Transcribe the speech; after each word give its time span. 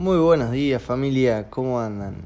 Muy 0.00 0.16
buenos 0.16 0.50
días 0.50 0.82
familia, 0.82 1.50
¿cómo 1.50 1.78
andan? 1.78 2.24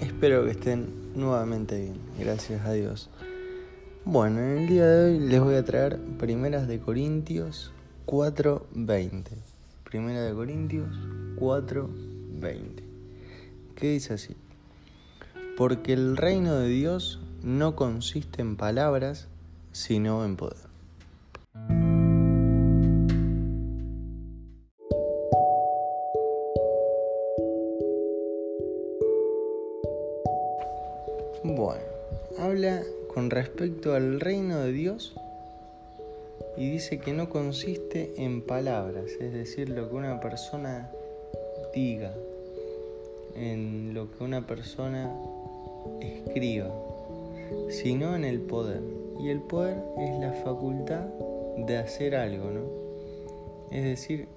Espero 0.00 0.44
que 0.44 0.52
estén 0.52 1.10
nuevamente 1.16 1.76
bien, 1.76 2.00
gracias 2.16 2.64
a 2.64 2.70
Dios. 2.70 3.10
Bueno, 4.04 4.38
en 4.38 4.58
el 4.58 4.68
día 4.68 4.86
de 4.86 5.06
hoy 5.06 5.18
les 5.18 5.40
voy 5.40 5.56
a 5.56 5.64
traer 5.64 5.98
Primeras 6.20 6.68
de 6.68 6.78
Corintios 6.78 7.72
4.20. 8.06 9.24
Primera 9.82 10.22
de 10.22 10.32
Corintios 10.32 10.86
4.20. 11.34 12.84
¿Qué 13.74 13.88
dice 13.88 14.14
así? 14.14 14.36
Porque 15.56 15.92
el 15.92 16.16
reino 16.16 16.54
de 16.54 16.68
Dios 16.68 17.18
no 17.42 17.74
consiste 17.74 18.40
en 18.40 18.54
palabras, 18.54 19.26
sino 19.72 20.24
en 20.24 20.36
poder. 20.36 20.69
Bueno, 31.42 31.80
habla 32.38 32.82
con 33.14 33.30
respecto 33.30 33.94
al 33.94 34.20
reino 34.20 34.58
de 34.58 34.72
Dios 34.72 35.14
y 36.58 36.68
dice 36.68 36.98
que 36.98 37.14
no 37.14 37.30
consiste 37.30 38.12
en 38.18 38.42
palabras, 38.42 39.06
es 39.18 39.32
decir, 39.32 39.70
lo 39.70 39.88
que 39.88 39.96
una 39.96 40.20
persona 40.20 40.90
diga, 41.74 42.12
en 43.34 43.94
lo 43.94 44.10
que 44.10 44.22
una 44.22 44.46
persona 44.46 45.10
escriba, 46.02 46.68
sino 47.70 48.14
en 48.14 48.26
el 48.26 48.40
poder. 48.40 48.82
Y 49.18 49.30
el 49.30 49.40
poder 49.40 49.78
es 49.98 50.20
la 50.20 50.34
facultad 50.44 51.06
de 51.56 51.78
hacer 51.78 52.16
algo, 52.16 52.50
¿no? 52.50 52.64
Es 53.70 53.84
decir, 53.84 54.28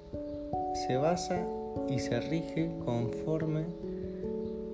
se 0.88 0.96
basa 0.96 1.46
y 1.90 2.00
se 2.00 2.22
rige 2.22 2.72
conforme 2.86 3.66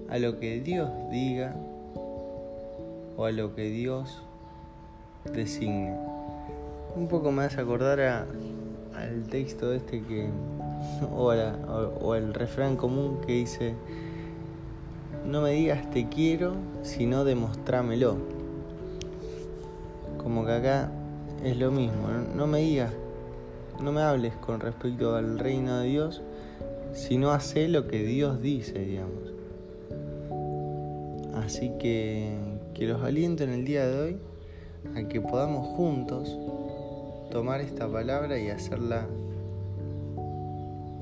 a 0.09 0.19
lo 0.19 0.39
que 0.39 0.59
Dios 0.59 0.91
diga 1.09 1.55
o 3.19 3.25
a 3.25 3.31
lo 3.33 3.53
que 3.53 3.69
Dios 3.69 4.23
designe. 5.33 5.93
Un 6.95 7.09
poco 7.09 7.31
hace 7.41 7.59
acordar 7.59 7.99
al 7.99 9.23
texto 9.29 9.73
este 9.73 10.01
que, 10.01 10.29
o, 11.11 11.25
o 11.25 12.15
el 12.15 12.33
refrán 12.33 12.77
común 12.77 13.19
que 13.25 13.33
dice, 13.33 13.75
no 15.25 15.41
me 15.41 15.51
digas 15.51 15.91
te 15.91 16.07
quiero, 16.07 16.53
sino 16.81 17.25
demostrámelo. 17.25 18.15
Como 20.23 20.45
que 20.45 20.53
acá 20.53 20.89
es 21.43 21.57
lo 21.57 21.71
mismo, 21.71 22.07
no 22.37 22.47
me 22.47 22.59
digas, 22.59 22.93
no 23.81 23.91
me 23.91 24.01
hables 24.01 24.33
con 24.37 24.61
respecto 24.61 25.17
al 25.17 25.39
reino 25.39 25.79
de 25.79 25.87
Dios, 25.89 26.21
sino 26.93 27.31
hace 27.31 27.67
lo 27.67 27.85
que 27.85 28.01
Dios 28.01 28.41
dice, 28.41 28.79
digamos. 28.79 29.33
Así 31.35 31.71
que 31.79 32.48
que 32.79 32.87
los 32.87 33.03
aliento 33.03 33.43
en 33.43 33.49
el 33.49 33.65
día 33.65 33.85
de 33.85 33.99
hoy 33.99 34.17
a 34.95 35.05
que 35.09 35.19
podamos 35.19 35.67
juntos 35.75 36.39
tomar 37.29 37.59
esta 37.59 37.91
palabra 37.91 38.39
y 38.39 38.47
hacerla 38.47 39.05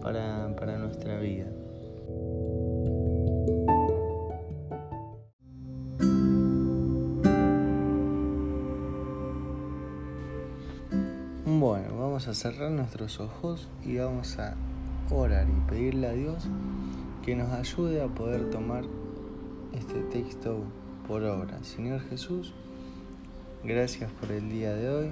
para, 0.02 0.56
para 0.56 0.80
nuestra 0.80 1.20
vida. 1.20 1.46
Bueno, 11.46 12.00
vamos 12.00 12.28
a 12.28 12.34
cerrar 12.34 12.72
nuestros 12.72 13.20
ojos 13.20 13.70
y 13.86 13.98
vamos 13.98 14.40
a 14.40 14.56
orar 15.12 15.46
y 15.48 15.70
pedirle 15.70 16.08
a 16.08 16.14
Dios 16.14 16.48
que 17.24 17.36
nos 17.36 17.52
ayude 17.52 18.02
a 18.02 18.08
poder 18.08 18.50
tomar 18.50 18.84
este 19.74 20.02
texto 20.12 20.64
por 21.07 21.23
obra. 21.23 21.63
Señor 21.63 22.01
Jesús, 22.09 22.53
gracias 23.63 24.12
por 24.12 24.31
el 24.31 24.50
día 24.50 24.73
de 24.73 24.90
hoy. 24.90 25.09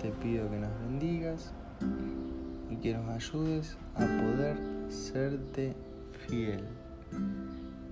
Te 0.00 0.10
pido 0.10 0.50
que 0.50 0.56
nos 0.56 0.70
bendigas 0.80 1.52
y 2.70 2.76
que 2.76 2.94
nos 2.94 3.08
ayudes 3.08 3.76
a 3.94 4.00
poder 4.00 4.56
serte 4.88 5.74
fiel. 6.26 6.64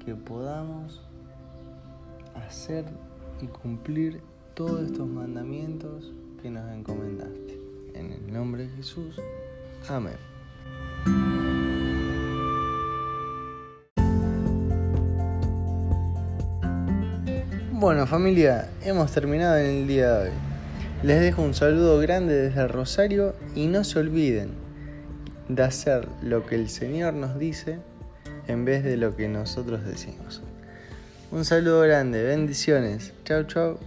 Que 0.04 0.14
podamos 0.14 1.02
hacer 2.34 2.84
y 3.40 3.46
cumplir 3.46 4.20
todos 4.54 4.82
estos 4.82 5.06
mandamientos 5.06 6.12
que 6.42 6.50
nos 6.50 6.70
encomendaste. 6.72 7.60
En 7.94 8.12
el 8.12 8.32
nombre 8.32 8.66
de 8.66 8.76
Jesús. 8.76 9.16
Amén. 9.88 10.29
Bueno 17.80 18.06
familia, 18.06 18.68
hemos 18.82 19.10
terminado 19.10 19.56
en 19.56 19.64
el 19.64 19.88
día 19.88 20.12
de 20.12 20.28
hoy. 20.28 20.34
Les 21.02 21.18
dejo 21.18 21.41
un 21.41 21.54
saludo 21.54 21.98
grande 21.98 22.34
desde 22.34 22.68
Rosario 22.68 23.34
y 23.54 23.68
no 23.68 23.84
se 23.84 23.98
olviden 23.98 24.50
de 25.48 25.62
hacer 25.62 26.06
lo 26.22 26.44
que 26.44 26.56
el 26.56 26.69
Señor 26.69 27.14
nos 27.14 27.38
dice 27.38 27.78
en 28.48 28.66
vez 28.66 28.84
de 28.84 28.98
lo 28.98 29.16
que 29.16 29.28
nosotros 29.28 29.82
decimos. 29.82 30.42
Un 31.30 31.46
saludo 31.46 31.80
grande, 31.80 32.22
bendiciones. 32.22 33.14
Chao, 33.24 33.44
chao. 33.44 33.78